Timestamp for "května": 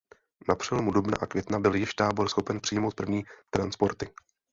1.25-1.59